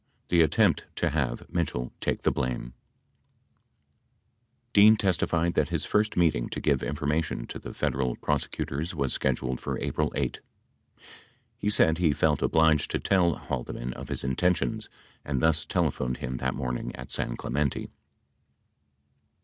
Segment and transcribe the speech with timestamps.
[0.29, 2.73] THE ATTEMPT TO HAVE MITCHELL TAKE THE BLAME
[4.73, 9.13] Dean testified that his first meeting to give information to the Fed eral prosecutors was
[9.13, 10.41] scheduled for April 8.
[11.55, 14.89] He said he felt obliged to tell Haldeman of his intentions
[15.23, 17.91] and thus telephoned him that morn ing at San Clemente.